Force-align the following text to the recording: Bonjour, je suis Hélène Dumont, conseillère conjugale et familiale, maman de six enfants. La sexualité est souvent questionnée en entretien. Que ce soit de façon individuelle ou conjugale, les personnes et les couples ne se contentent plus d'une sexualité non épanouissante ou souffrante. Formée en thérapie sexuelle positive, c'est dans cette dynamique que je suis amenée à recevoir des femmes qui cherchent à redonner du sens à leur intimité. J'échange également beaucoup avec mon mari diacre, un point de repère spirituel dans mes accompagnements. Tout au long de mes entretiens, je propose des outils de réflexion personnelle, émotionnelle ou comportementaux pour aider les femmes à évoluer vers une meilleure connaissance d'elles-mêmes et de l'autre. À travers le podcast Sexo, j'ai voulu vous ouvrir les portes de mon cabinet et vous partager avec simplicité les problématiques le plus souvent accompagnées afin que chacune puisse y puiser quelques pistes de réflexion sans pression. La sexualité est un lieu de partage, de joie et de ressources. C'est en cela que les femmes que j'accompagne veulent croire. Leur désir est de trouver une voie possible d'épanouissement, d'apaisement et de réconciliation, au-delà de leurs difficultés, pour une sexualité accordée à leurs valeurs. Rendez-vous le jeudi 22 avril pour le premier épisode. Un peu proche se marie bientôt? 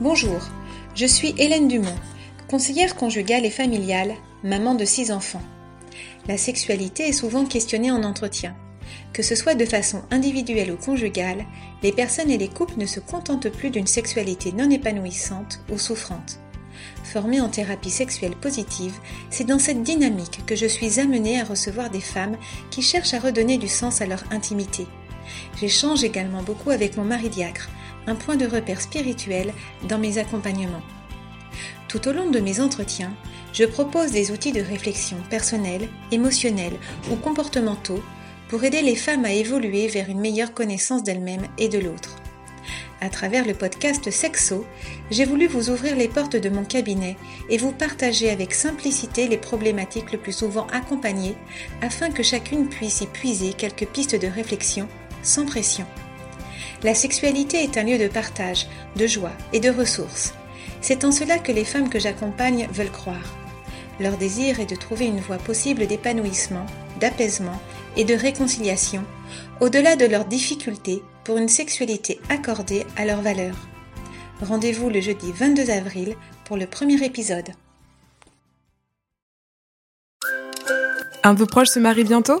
Bonjour, 0.00 0.40
je 0.94 1.04
suis 1.04 1.34
Hélène 1.36 1.68
Dumont, 1.68 1.94
conseillère 2.48 2.96
conjugale 2.96 3.44
et 3.44 3.50
familiale, 3.50 4.14
maman 4.42 4.74
de 4.74 4.86
six 4.86 5.12
enfants. 5.12 5.42
La 6.26 6.38
sexualité 6.38 7.06
est 7.06 7.12
souvent 7.12 7.44
questionnée 7.44 7.90
en 7.90 8.02
entretien. 8.02 8.56
Que 9.12 9.22
ce 9.22 9.34
soit 9.34 9.54
de 9.54 9.66
façon 9.66 10.00
individuelle 10.10 10.72
ou 10.72 10.78
conjugale, 10.78 11.44
les 11.82 11.92
personnes 11.92 12.30
et 12.30 12.38
les 12.38 12.48
couples 12.48 12.78
ne 12.78 12.86
se 12.86 12.98
contentent 12.98 13.50
plus 13.50 13.68
d'une 13.68 13.86
sexualité 13.86 14.52
non 14.52 14.70
épanouissante 14.70 15.60
ou 15.70 15.76
souffrante. 15.76 16.40
Formée 17.04 17.42
en 17.42 17.50
thérapie 17.50 17.90
sexuelle 17.90 18.36
positive, 18.36 18.94
c'est 19.28 19.44
dans 19.44 19.58
cette 19.58 19.82
dynamique 19.82 20.46
que 20.46 20.56
je 20.56 20.64
suis 20.64 20.98
amenée 20.98 21.38
à 21.38 21.44
recevoir 21.44 21.90
des 21.90 22.00
femmes 22.00 22.38
qui 22.70 22.80
cherchent 22.80 23.12
à 23.12 23.20
redonner 23.20 23.58
du 23.58 23.68
sens 23.68 24.00
à 24.00 24.06
leur 24.06 24.24
intimité. 24.30 24.86
J'échange 25.58 26.04
également 26.04 26.42
beaucoup 26.42 26.70
avec 26.70 26.96
mon 26.96 27.04
mari 27.04 27.28
diacre, 27.28 27.68
un 28.06 28.14
point 28.14 28.36
de 28.36 28.46
repère 28.46 28.80
spirituel 28.80 29.52
dans 29.88 29.98
mes 29.98 30.18
accompagnements. 30.18 30.82
Tout 31.88 32.08
au 32.08 32.12
long 32.12 32.30
de 32.30 32.40
mes 32.40 32.60
entretiens, 32.60 33.12
je 33.52 33.64
propose 33.64 34.12
des 34.12 34.30
outils 34.30 34.52
de 34.52 34.60
réflexion 34.60 35.16
personnelle, 35.28 35.88
émotionnelle 36.12 36.78
ou 37.10 37.16
comportementaux 37.16 38.02
pour 38.48 38.64
aider 38.64 38.82
les 38.82 38.96
femmes 38.96 39.24
à 39.24 39.32
évoluer 39.32 39.88
vers 39.88 40.08
une 40.08 40.20
meilleure 40.20 40.54
connaissance 40.54 41.02
d'elles-mêmes 41.02 41.46
et 41.58 41.68
de 41.68 41.78
l'autre. 41.78 42.16
À 43.02 43.08
travers 43.08 43.46
le 43.46 43.54
podcast 43.54 44.10
Sexo, 44.10 44.66
j'ai 45.10 45.24
voulu 45.24 45.46
vous 45.46 45.70
ouvrir 45.70 45.96
les 45.96 46.08
portes 46.08 46.36
de 46.36 46.50
mon 46.50 46.64
cabinet 46.64 47.16
et 47.48 47.56
vous 47.56 47.72
partager 47.72 48.28
avec 48.28 48.52
simplicité 48.52 49.26
les 49.26 49.38
problématiques 49.38 50.12
le 50.12 50.18
plus 50.18 50.36
souvent 50.36 50.66
accompagnées 50.66 51.34
afin 51.80 52.10
que 52.10 52.22
chacune 52.22 52.68
puisse 52.68 53.00
y 53.00 53.06
puiser 53.06 53.54
quelques 53.54 53.86
pistes 53.86 54.20
de 54.20 54.26
réflexion 54.26 54.86
sans 55.22 55.46
pression. 55.46 55.86
La 56.82 56.94
sexualité 56.94 57.62
est 57.62 57.76
un 57.76 57.84
lieu 57.84 57.98
de 57.98 58.08
partage, 58.08 58.66
de 58.96 59.06
joie 59.06 59.32
et 59.52 59.60
de 59.60 59.70
ressources. 59.70 60.34
C'est 60.80 61.04
en 61.04 61.12
cela 61.12 61.38
que 61.38 61.52
les 61.52 61.64
femmes 61.64 61.90
que 61.90 61.98
j'accompagne 61.98 62.68
veulent 62.72 62.90
croire. 62.90 63.36
Leur 64.00 64.16
désir 64.16 64.60
est 64.60 64.70
de 64.70 64.76
trouver 64.76 65.06
une 65.06 65.20
voie 65.20 65.36
possible 65.36 65.86
d'épanouissement, 65.86 66.64
d'apaisement 67.00 67.60
et 67.96 68.04
de 68.04 68.14
réconciliation, 68.14 69.04
au-delà 69.60 69.96
de 69.96 70.06
leurs 70.06 70.24
difficultés, 70.24 71.02
pour 71.24 71.36
une 71.36 71.48
sexualité 71.48 72.18
accordée 72.30 72.86
à 72.96 73.04
leurs 73.04 73.20
valeurs. 73.20 73.68
Rendez-vous 74.40 74.88
le 74.88 75.02
jeudi 75.02 75.32
22 75.32 75.70
avril 75.70 76.16
pour 76.46 76.56
le 76.56 76.66
premier 76.66 77.04
épisode. 77.04 77.50
Un 81.22 81.34
peu 81.34 81.44
proche 81.44 81.68
se 81.68 81.78
marie 81.78 82.04
bientôt? 82.04 82.40